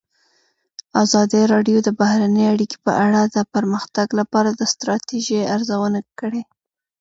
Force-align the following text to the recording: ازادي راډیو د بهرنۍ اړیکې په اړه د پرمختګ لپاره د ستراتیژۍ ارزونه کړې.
ازادي 1.03 1.41
راډیو 1.53 1.77
د 1.83 1.89
بهرنۍ 1.99 2.45
اړیکې 2.53 2.77
په 2.85 2.91
اړه 3.05 3.21
د 3.35 3.37
پرمختګ 3.53 4.07
لپاره 4.19 4.49
د 4.53 4.61
ستراتیژۍ 4.73 5.41
ارزونه 5.55 5.99
کړې. 6.19 6.41